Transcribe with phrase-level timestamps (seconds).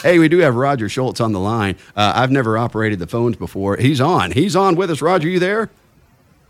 [0.00, 1.74] Hey, we do have Roger Shultz on the line.
[1.96, 3.76] Uh, I've never operated the phones before.
[3.76, 4.30] He's on.
[4.30, 5.02] He's on with us.
[5.02, 5.70] Roger, you there?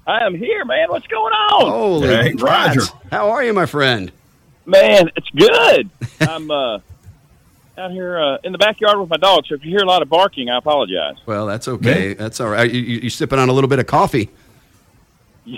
[0.07, 0.91] I am here, man.
[0.91, 1.71] What's going on?
[1.73, 2.77] Holy Hey, crap.
[2.77, 2.83] Roger.
[3.11, 4.13] How are you, my friend?
[4.67, 5.89] Man, it's good.
[6.29, 6.81] I'm uh,
[7.79, 10.03] out here uh, in the backyard with my dog, so if you hear a lot
[10.03, 11.17] of barking, I apologize.
[11.25, 12.13] Well, that's okay.
[12.13, 12.71] That's all right.
[12.71, 14.29] You, you, you sipping on a little bit of coffee?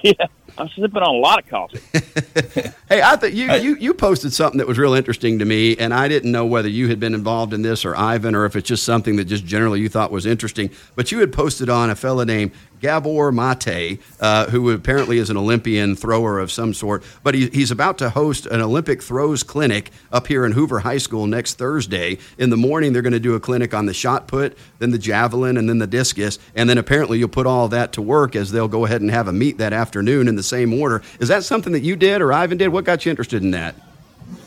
[0.05, 0.13] Yeah,
[0.57, 1.81] I'm sipping on a lot of coffee.
[2.91, 5.95] Hey, I thought you, you you posted something that was real interesting to me, and
[5.95, 8.67] I didn't know whether you had been involved in this or Ivan, or if it's
[8.67, 10.71] just something that just generally you thought was interesting.
[10.97, 15.37] But you had posted on a fella named Gabor Mate, uh, who apparently is an
[15.37, 19.91] Olympian thrower of some sort, but he, he's about to host an Olympic throws clinic
[20.11, 22.19] up here in Hoover High School next Thursday.
[22.39, 24.99] In the morning, they're going to do a clinic on the shot put, then the
[24.99, 28.51] javelin, and then the discus, and then apparently you'll put all that to work as
[28.51, 31.03] they'll go ahead and have a meet that afternoon in the same order.
[31.19, 32.69] Is that something that you did or Ivan did?
[32.69, 33.75] What got you interested in that?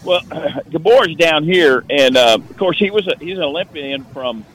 [0.03, 0.21] Well,
[0.69, 4.45] Gabor's down here, and uh, of course he was a, he's an Olympian from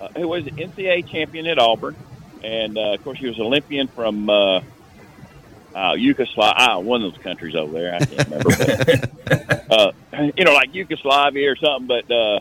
[0.00, 1.96] uh, was an NCAA champion at Auburn,
[2.44, 4.60] and uh, of course he was an Olympian from uh,
[5.74, 7.94] uh, Yugoslavia, ah, one of those countries over there.
[7.94, 8.50] I can't remember,
[9.26, 9.92] but, uh,
[10.36, 11.86] you know, like Yugoslavia or something.
[11.88, 12.40] But uh,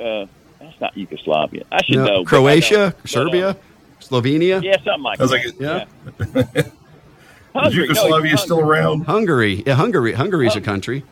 [0.00, 0.26] uh,
[0.60, 1.64] that's not Yugoslavia.
[1.72, 2.24] I should No, know.
[2.24, 2.90] Croatia, don't.
[2.92, 3.56] But, uh, Serbia,
[4.00, 5.44] Slovenia, yeah, something like I was that.
[5.44, 6.60] like, yeah.
[6.60, 6.66] Is
[7.54, 7.76] Hungary.
[7.78, 9.02] No, Yugoslavia still around?
[9.02, 9.62] Hungary.
[9.66, 10.12] Yeah, Hungary.
[10.12, 10.62] Hungary's a Oh.
[10.62, 11.04] country.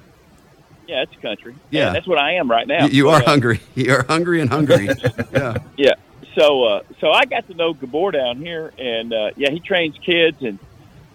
[0.88, 1.54] Yeah, it's a country.
[1.70, 1.88] Yeah.
[1.88, 2.86] And that's what I am right now.
[2.86, 3.60] You, you are uh, hungry.
[3.76, 4.88] You are hungry and hungry.
[5.32, 5.58] yeah.
[5.76, 5.94] Yeah.
[6.36, 9.96] So uh, so I got to know Gabor down here, and uh, yeah, he trains
[9.98, 10.58] kids, and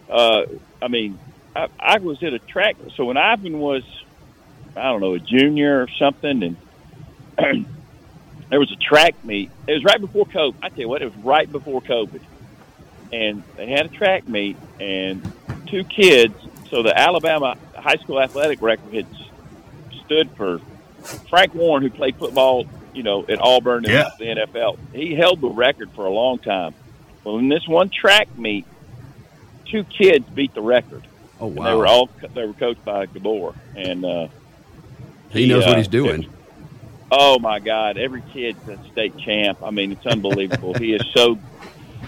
[0.09, 0.45] uh,
[0.81, 1.17] I mean,
[1.55, 2.75] I, I was at a track.
[2.95, 3.83] So when Ivan was,
[4.75, 6.57] I don't know, a junior or something,
[7.37, 7.65] and
[8.49, 9.51] there was a track meet.
[9.67, 10.55] It was right before COVID.
[10.61, 12.21] I tell you what, it was right before COVID,
[13.13, 15.31] and they had a track meet, and
[15.67, 16.35] two kids.
[16.69, 19.07] So the Alabama high school athletic record had
[20.05, 20.59] stood for
[21.29, 22.65] Frank Warren, who played football,
[22.95, 24.09] you know, at Auburn and Yeah.
[24.17, 24.77] the NFL.
[24.93, 26.73] He held the record for a long time.
[27.23, 28.65] Well, in this one track meet,
[29.69, 31.03] two kids beat the record.
[31.39, 31.65] Oh And wow.
[31.69, 34.27] they were all they were coached by Gabor, and uh,
[35.29, 36.27] he knows what uh, he's doing.
[37.11, 37.97] Oh my God!
[37.97, 39.59] Every kid's a state champ.
[39.61, 40.73] I mean, it's unbelievable.
[40.73, 41.37] he is so.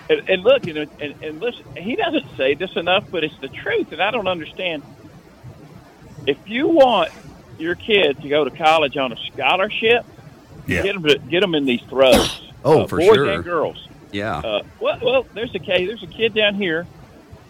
[0.09, 3.37] And, and look, you know, and, and listen, he doesn't say this enough, but it's
[3.39, 4.83] the truth, and I don't understand.
[6.25, 7.11] If you want
[7.57, 10.05] your kid to go to college on a scholarship,
[10.67, 10.83] Yeah.
[10.83, 12.41] get them to, get them in these throws.
[12.65, 13.25] Oh, uh, for boys sure.
[13.25, 13.87] Boys and girls.
[14.11, 14.37] Yeah.
[14.39, 15.87] Uh, well, well, there's a case.
[15.87, 16.85] There's a kid down here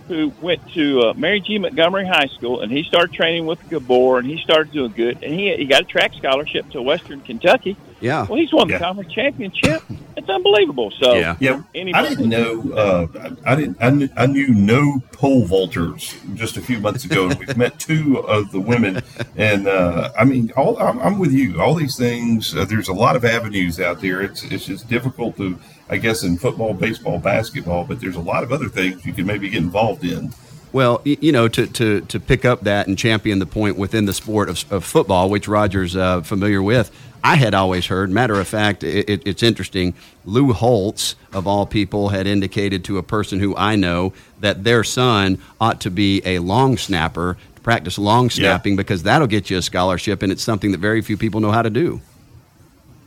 [0.09, 1.57] who went to uh, Mary G.
[1.57, 5.33] Montgomery High School, and he started training with Gabor, and he started doing good, and
[5.33, 7.78] he he got a track scholarship to Western Kentucky.
[8.00, 8.28] yeah.
[8.28, 8.79] Well, he's won the Yeah.
[8.79, 9.81] conference championship.
[10.28, 10.92] It's unbelievable.
[10.92, 11.38] So, Yeah.
[11.40, 12.72] Yeah, Anybody- I didn't know.
[12.74, 13.08] Uh,
[13.46, 13.78] I didn't.
[13.80, 17.80] I knew, I knew no pole vaulters just a few months ago, and we've met
[17.80, 19.02] two of the women.
[19.38, 21.62] And uh, I mean, all I'm, I'm with you.
[21.62, 22.54] All these things.
[22.54, 24.22] Uh, there's a lot of avenues out there.
[24.22, 25.58] It's it's just difficult to,
[25.90, 29.26] I guess, in football, baseball, basketball, but there's a lot of other things you can
[29.26, 30.34] maybe get involved in.
[30.73, 34.13] Well, you know, to, to, to pick up that and champion the point within the
[34.13, 36.91] sport of, of football, which Roger's uh, familiar with,
[37.23, 38.09] I had always heard.
[38.11, 39.94] Matter of fact, it, it, it's interesting.
[40.25, 44.83] Lou Holtz, of all people, had indicated to a person who I know that their
[44.83, 49.57] son ought to be a long snapper, to practice long snapping, because that'll get you
[49.57, 52.01] a scholarship, and it's something that very few people know how to do.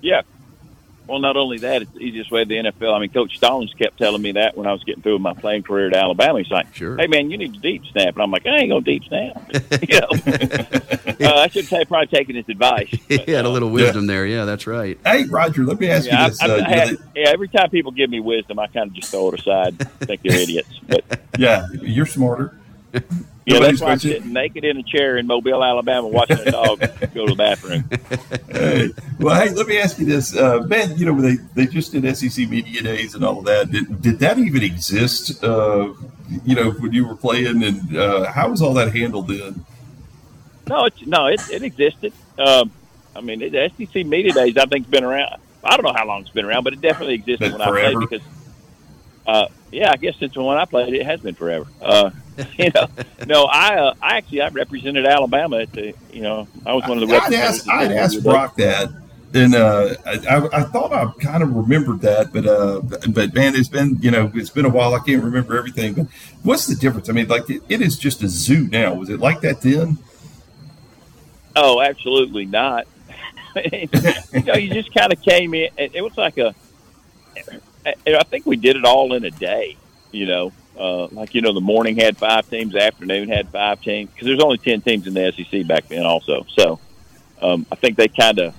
[0.02, 0.22] yeah.
[1.10, 2.94] Well, not only that, it's the easiest way to the NFL.
[2.94, 5.34] I mean, Coach Stallings kept telling me that when I was getting through with my
[5.34, 6.38] playing career at Alabama.
[6.38, 6.96] He's like, Sure.
[6.96, 9.42] "Hey, man, you need to deep snap," and I'm like, "I ain't gonna deep snap."
[9.88, 10.06] you know,
[11.28, 12.90] uh, I should have probably taken his advice.
[13.08, 14.24] he had a little wisdom there.
[14.24, 14.98] Yeah, that's right.
[15.04, 16.40] Hey, Roger, let me ask Yeah, you this.
[16.40, 18.92] I, uh, I had, that- yeah, every time people give me wisdom, I kind of
[18.92, 19.78] just throw it aside.
[20.06, 20.78] think they're idiots.
[20.86, 21.04] But
[21.36, 22.54] yeah, you're smarter.
[23.50, 26.50] Yeah, Nobody's that's why I'm sitting naked in a chair in Mobile, Alabama, watching a
[26.50, 26.78] dog
[27.14, 27.84] go to the bathroom.
[28.48, 30.96] Hey, well, hey, let me ask you this, uh, man.
[30.96, 33.70] You know, they they just did SEC media days and all of that.
[33.70, 35.42] Did, did that even exist?
[35.42, 35.94] Uh,
[36.44, 39.64] you know, when you were playing, and uh, how was all that handled then?
[40.68, 42.12] No, it's, no, it, it existed.
[42.38, 42.70] Um,
[43.16, 45.40] I mean, it, the SEC media days, I think, has been around.
[45.64, 47.98] I don't know how long it's been around, but it definitely existed when I played
[47.98, 48.22] because,
[49.26, 51.66] uh, yeah, I guess since when I played, it has been forever.
[51.82, 52.10] Uh,
[52.58, 52.88] you know,
[53.26, 57.02] no, I, uh, I actually I represented Alabama at the, you know, I was one
[57.02, 58.90] of the I'd asked, I'd asked Brock that,
[59.32, 63.68] and uh, I, I, thought I kind of remembered that, but uh, but man, it's
[63.68, 64.94] been you know it's been a while.
[64.94, 65.94] I can't remember everything.
[65.94, 66.06] But
[66.42, 67.08] what's the difference?
[67.08, 68.94] I mean, like it, it is just a zoo now.
[68.94, 69.98] Was it like that then?
[71.54, 72.86] Oh, absolutely not.
[73.72, 73.88] you
[74.44, 75.70] know, you just kind of came in.
[75.76, 76.54] It, it was like a.
[77.86, 79.76] I think we did it all in a day.
[80.12, 83.80] You know, uh, like you know, the morning had five teams, the afternoon had five
[83.82, 86.46] teams because there's only ten teams in the SEC back then, also.
[86.48, 86.80] So,
[87.42, 88.54] um, I think they kind of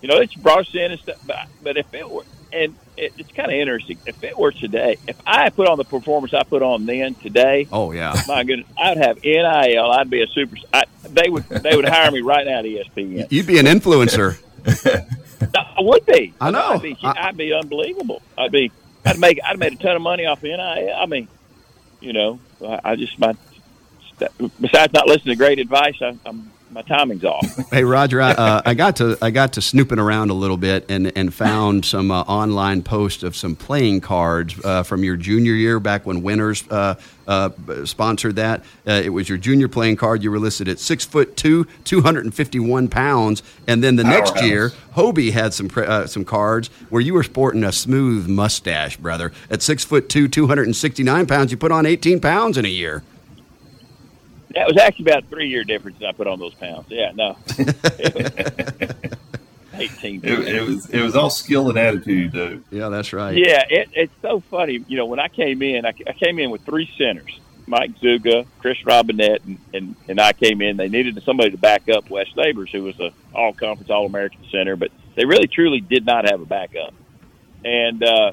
[0.00, 1.18] you know, it's brought us in and stuff.
[1.26, 3.98] But, but if it were, and it, it's kind of interesting.
[4.06, 7.68] If it were today, if I put on the performance I put on then today,
[7.70, 9.90] oh yeah, my goodness, I'd have NIL.
[9.90, 10.56] I'd be a super.
[10.72, 13.30] I, they would they would hire me right now at ESPN.
[13.30, 14.40] You'd be an influencer.
[15.54, 16.34] I would be.
[16.40, 16.72] I know.
[16.72, 18.22] I'd be, I'd be unbelievable.
[18.36, 18.72] I'd be.
[19.04, 19.38] I'd make.
[19.46, 20.60] I'd made a ton of money off NIL.
[20.60, 21.28] I mean,
[22.00, 23.36] you know, I, I just my.
[24.60, 27.46] Besides not listening to great advice, I, I'm my timing's off.
[27.70, 30.86] Hey Roger, I, uh, I, got to I got to snooping around a little bit
[30.88, 35.52] and and found some uh, online posts of some playing cards uh, from your junior
[35.52, 36.96] year back when Winners uh,
[37.28, 37.50] uh,
[37.84, 38.64] sponsored that.
[38.86, 40.24] Uh, it was your junior playing card.
[40.24, 43.94] You were listed at six foot two, two hundred and fifty one pounds, and then
[43.94, 45.70] the next year, Hobie had some
[46.08, 49.32] some cards where you were sporting a smooth mustache, brother.
[49.48, 52.58] At six foot two, two hundred and sixty nine pounds, you put on eighteen pounds
[52.58, 53.04] in a year.
[54.54, 56.86] That was actually about three year difference that I put on those pounds.
[56.88, 57.36] Yeah, no.
[59.74, 60.20] Eighteen.
[60.24, 62.60] It, it, was it was all skill and attitude, though.
[62.70, 63.36] Yeah, that's right.
[63.36, 64.84] Yeah, it, it's so funny.
[64.88, 68.44] You know, when I came in, I, I came in with three centers: Mike Zuga,
[68.58, 70.76] Chris Robinette, and, and and I came in.
[70.76, 74.44] They needed somebody to back up Wes Neighbors, who was a All Conference All American
[74.50, 76.92] center, but they really truly did not have a backup,
[77.64, 78.32] and uh,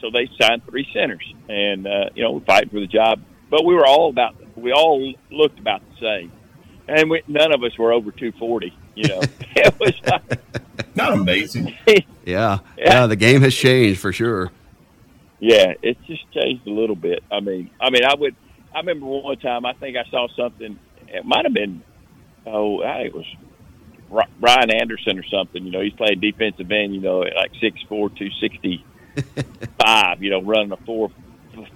[0.00, 3.20] so they signed three centers, and uh, you know, fighting for the job.
[3.50, 6.32] But we were all about we all looked about the same,
[6.88, 8.72] and we, none of us were over 240.
[8.94, 9.20] You know,
[9.56, 11.74] it was like, not amazing.
[11.86, 12.02] yeah.
[12.24, 13.06] yeah, yeah.
[13.06, 14.50] The game has changed for sure.
[15.40, 17.22] Yeah, it's just changed a little bit.
[17.30, 18.34] I mean, I mean, I would.
[18.74, 19.64] I remember one time.
[19.64, 20.78] I think I saw something.
[21.08, 21.82] It might have been.
[22.44, 25.64] Oh, I think it was Ryan Anderson or something.
[25.64, 26.94] You know, he's playing defensive end.
[26.94, 28.84] You know, at like six four, two sixty
[29.80, 30.22] five.
[30.22, 31.10] You know, running a four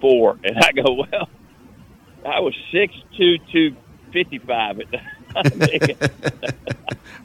[0.00, 1.28] four, and I go, well,
[2.24, 3.76] I was six two two
[4.12, 5.00] fifty five at the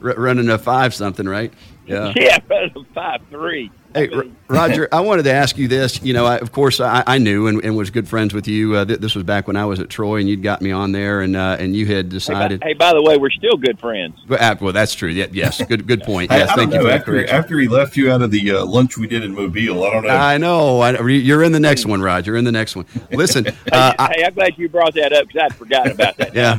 [0.00, 1.52] running a five something, right?
[1.86, 3.70] Yeah, yeah, running a five three.
[3.94, 4.10] Hey,
[4.48, 6.02] Roger, I wanted to ask you this.
[6.02, 8.76] You know, I, of course, I, I knew and, and, was good friends with you.
[8.76, 10.92] Uh, th- this was back when I was at Troy, and you'd got me on
[10.92, 12.62] there, and uh, and you had decided.
[12.62, 14.18] Hey, by, hey, by the way, we're still good friends.
[14.28, 15.08] Well, uh, well that's true.
[15.08, 16.30] Yeah, yes, good good point.
[16.30, 16.82] Yes, I, I thank you.
[16.82, 19.84] Know, after after he left you out of the uh, lunch we did in Mobile,
[19.84, 20.08] I don't know.
[20.10, 20.80] I know.
[20.80, 22.36] I, you're in the next one, Roger.
[22.36, 22.84] In the next one.
[23.10, 23.44] Listen.
[23.44, 26.34] hey, uh, hey, I'm glad you brought that up because I'd forgotten about that.
[26.34, 26.56] yeah.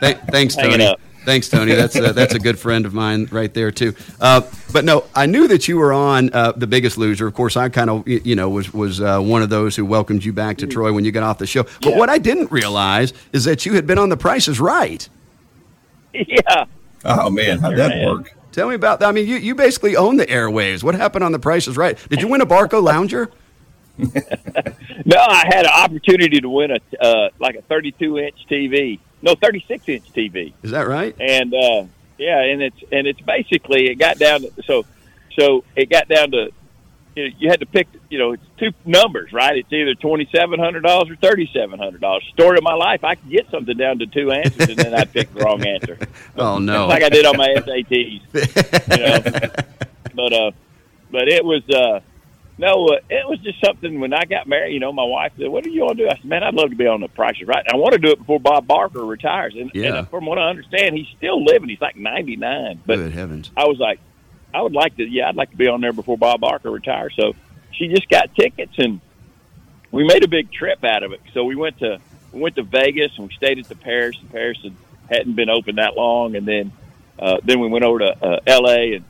[0.00, 0.96] Th- thanks, Hanging Tony.
[1.24, 1.74] Thanks, Tony.
[1.74, 3.94] That's a, that's a good friend of mine right there too.
[4.20, 4.42] Uh,
[4.72, 7.26] but no, I knew that you were on uh, the Biggest Loser.
[7.26, 10.24] Of course, I kind of you know was was uh, one of those who welcomed
[10.24, 11.62] you back to Troy when you got off the show.
[11.62, 11.98] But yeah.
[11.98, 15.08] what I didn't realize is that you had been on The Price Is Right.
[16.14, 16.66] Yeah.
[17.06, 18.34] Oh man, how'd that work?
[18.52, 19.08] Tell me about that.
[19.08, 20.82] I mean, you, you basically own the airwaves.
[20.82, 21.98] What happened on The Price Is Right?
[22.10, 23.32] Did you win a Barcalounger?
[23.98, 29.34] no, I had an opportunity to win a uh, like a 32 inch TV no
[29.34, 30.52] 36 inch TV.
[30.62, 31.14] Is that right?
[31.18, 31.84] And uh,
[32.18, 34.84] yeah, and it's and it's basically it got down to so
[35.38, 36.50] so it got down to
[37.14, 39.56] you, know, you had to pick you know it's two numbers right?
[39.56, 42.24] It's either twenty seven hundred dollars or thirty seven hundred dollars.
[42.32, 45.12] Story of my life I could get something down to two answers and then I'd
[45.12, 45.98] pick the wrong answer.
[46.36, 46.86] Oh no.
[46.86, 48.22] Like I did on my SATs
[48.92, 49.64] you know?
[50.14, 50.50] But uh
[51.10, 52.00] but it was uh
[52.58, 54.74] no, uh, it was just something when I got married.
[54.74, 56.54] You know, my wife said, "What do you want to do?" I said, "Man, I'd
[56.54, 57.64] love to be on the Price is Right.
[57.70, 59.98] I want to do it before Bob Barker retires." And, yeah.
[59.98, 61.68] and from what I understand, he's still living.
[61.68, 62.80] He's like ninety nine.
[62.84, 63.50] But Good heavens!
[63.56, 64.00] I was like,
[64.54, 65.04] I would like to.
[65.04, 67.14] Yeah, I'd like to be on there before Bob Barker retires.
[67.16, 67.34] So
[67.72, 69.00] she just got tickets, and
[69.90, 71.20] we made a big trip out of it.
[71.32, 72.00] So we went to
[72.32, 74.16] we went to Vegas and we stayed at the Paris.
[74.20, 74.74] And Paris had,
[75.10, 76.72] hadn't been open that long, and then
[77.18, 78.94] uh, then we went over to uh, L.A.
[78.94, 79.04] and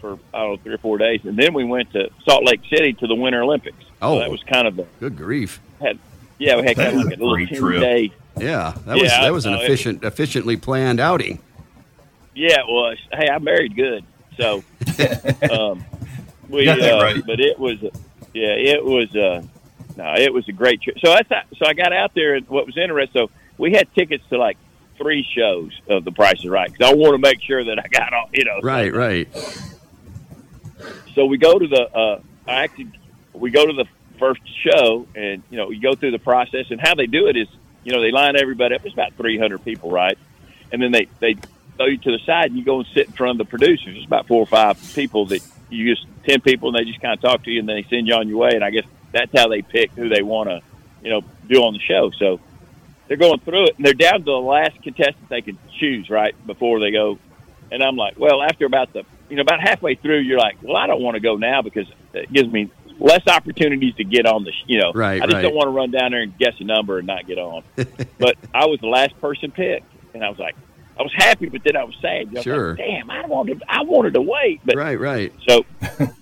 [0.00, 2.60] for I don't know three or four days, and then we went to Salt Lake
[2.70, 3.84] City to the Winter Olympics.
[4.00, 5.60] Oh, so that was kind of the good grief.
[5.80, 5.98] Had
[6.38, 8.12] yeah, we had that kind of like a little ten day.
[8.38, 11.40] Yeah, that yeah, was that was an uh, efficient, it, efficiently planned outing.
[12.34, 12.98] Yeah, it was.
[13.12, 14.04] Hey, I married good,
[14.36, 14.62] so
[15.50, 15.84] um,
[16.48, 16.68] we.
[16.68, 17.22] Uh, right.
[17.26, 19.14] But it was, yeah, it was.
[19.14, 19.42] Uh,
[19.96, 20.98] no, it was a great trip.
[21.04, 21.28] So that's
[21.58, 23.20] so I got out there, and what was interesting.
[23.20, 24.56] So we had tickets to like
[24.98, 27.88] three shows of The Price is Right because I want to make sure that I
[27.88, 28.60] got all, you know.
[28.62, 29.28] Right, right.
[31.14, 32.90] So we go to the, uh, I actually,
[33.32, 33.86] we go to the
[34.18, 37.36] first show and, you know, you go through the process and how they do it
[37.36, 37.48] is,
[37.84, 38.84] you know, they line everybody up.
[38.84, 40.18] It's about 300 people, right?
[40.72, 41.36] And then they, they
[41.76, 43.96] throw you to the side and you go and sit in front of the producers.
[43.96, 47.14] It's about four or five people that you just, 10 people and they just kind
[47.14, 48.50] of talk to you and then they send you on your way.
[48.52, 50.60] And I guess that's how they pick who they want to,
[51.02, 52.10] you know, do on the show.
[52.18, 52.40] So
[53.06, 56.34] they're going through it and they're down to the last contestant they can choose, right?
[56.46, 57.18] Before they go.
[57.70, 60.76] And I'm like, well, after about the you know, about halfway through, you're like, well,
[60.76, 64.44] I don't want to go now because it gives me less opportunities to get on
[64.44, 65.42] the, you know, right, I just right.
[65.42, 67.62] don't want to run down there and guess a number and not get on.
[68.18, 70.56] but I was the last person picked, and I was like,
[70.98, 72.28] I was happy, but then I was sad.
[72.28, 72.70] I was Sure.
[72.70, 75.32] Like, Damn, I wanted I wanted to wait, but Right, right.
[75.48, 75.64] so,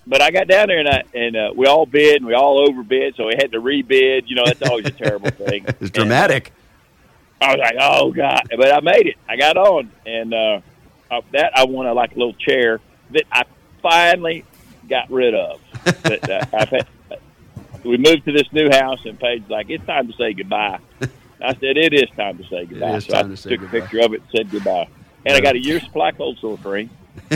[0.07, 2.59] but I got down there and I and uh, we all bid and we all
[2.59, 4.27] overbid, so we had to rebid.
[4.27, 5.65] You know, that's always a terrible thing.
[5.79, 6.53] It's dramatic.
[7.41, 9.15] I was like, oh god, but I made it.
[9.27, 10.61] I got on, and uh,
[11.09, 12.79] uh, that I won a like a little chair
[13.11, 13.43] that I
[13.81, 14.45] finally
[14.89, 15.61] got rid of.
[16.03, 16.87] but uh, I've had,
[17.83, 20.79] we moved to this new house, and Paige's like, it's time to say goodbye.
[21.39, 22.97] I said, it is time to say goodbye.
[22.97, 23.77] is so time I to say took goodbye.
[23.77, 24.87] a picture of it and said goodbye.
[25.25, 26.89] And I got a year's supply of cold sore cream.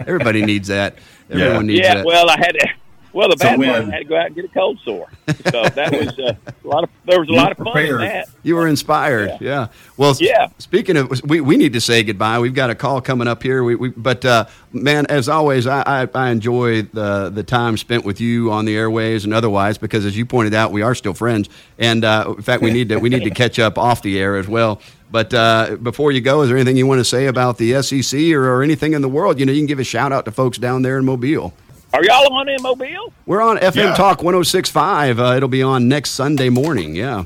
[0.00, 0.98] Everybody needs that.
[1.28, 1.60] Yeah.
[1.60, 2.06] Needs yeah, that.
[2.06, 2.68] well, I had to.
[3.12, 4.78] Well, the So bad part, when- I had to go out and get a cold
[4.84, 5.08] sore.
[5.50, 6.34] So that was uh,
[6.64, 6.90] a lot of.
[7.06, 8.28] There was a You lot of fun in that.
[8.42, 9.68] You were inspired, yeah.
[9.96, 10.48] Well, Yeah.
[10.58, 12.38] Speaking of, we, we need to say goodbye.
[12.38, 13.64] We've got a call coming up here.
[13.64, 18.04] We, we but uh, man, as always, I, I, I enjoy the the time spent
[18.04, 21.14] with you on the airways and otherwise because, as you pointed out, we are still
[21.14, 21.48] friends.
[21.78, 24.36] And uh, in fact, we need to we need to catch up off the air
[24.36, 24.80] as well.
[25.10, 28.20] But uh, before you go, is there anything you want to say about the SEC
[28.32, 29.40] or, or anything in the world?
[29.40, 31.54] You know, you can give a shout out to folks down there in Mobile.
[31.94, 33.12] Are y'all on in Mobile?
[33.26, 33.94] We're on FM Yeah.
[33.94, 35.18] Talk 1065.
[35.18, 36.94] Uh, it'll be on next Sunday morning.
[36.94, 37.24] Yeah.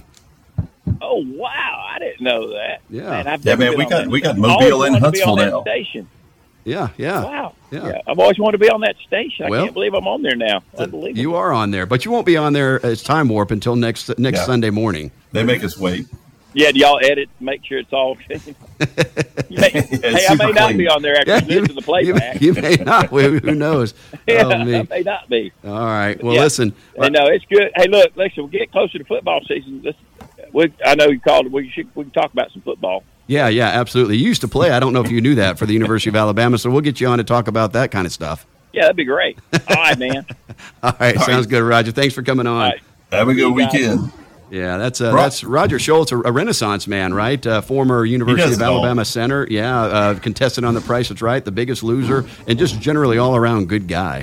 [1.00, 2.80] Oh wow, I didn't know that.
[2.90, 3.02] Yeah.
[3.10, 5.38] man, I've Yeah, man, we got- we got Mobile always and wanted to be on
[5.38, 5.62] Huntsville now.
[5.62, 6.08] Station.
[6.64, 6.88] Yeah.
[6.96, 7.24] Yeah.
[7.24, 7.52] Wow.
[7.72, 8.00] Yeah.
[8.06, 9.46] I've always wanted to be on that station.
[9.46, 10.62] I Well, can't believe I'm on there now.
[10.78, 11.20] Unbelievable.
[11.20, 14.16] You are on there, but you won't be on there as time warp until next
[14.18, 14.44] next Yeah.
[14.46, 15.10] Sunday morning.
[15.32, 16.06] They make us wait.
[16.54, 17.28] Yeah, do y'all edit?
[17.40, 18.16] Make sure it's all.
[19.48, 22.40] You may- hey, I super may not be on there after you, to the playback.
[22.40, 23.08] you may not.
[23.10, 23.92] Who who knows?
[24.26, 24.76] yeah, Oh, me.
[24.76, 25.52] I may not be.
[25.64, 26.20] All right.
[26.22, 26.40] Well, Yeah.
[26.40, 26.74] listen.
[26.96, 27.70] Hey, uh, no, it's good.
[27.76, 29.82] Hey, look, listen, we get closer to football season.
[29.84, 29.98] Let's,
[30.52, 31.52] we, I know you called.
[31.52, 33.04] We should we can talk about some football.
[33.26, 34.16] Yeah, yeah, absolutely.
[34.16, 34.70] You used to play.
[34.70, 36.98] I don't know if you knew that for the University of Alabama, so we'll get
[37.00, 38.46] you on to talk about that kind of stuff.
[38.72, 39.38] Yeah, that'd be great.
[39.68, 40.26] All right, man.
[40.82, 41.16] All right.
[41.16, 41.50] All sounds right.
[41.50, 41.92] good, Roger.
[41.92, 42.54] Thanks for coming on.
[42.54, 42.80] All right.
[43.12, 44.12] Have a good You got weekend.
[44.52, 47.44] Yeah, that's uh, that's Roger Shultz, a, Renaissance man, right?
[47.44, 48.80] Uh, former University of all.
[48.80, 49.46] Alabama center.
[49.48, 53.34] Yeah, uh, contestant on The Price is Right, The Biggest Loser, and just generally all
[53.34, 54.20] around good guy.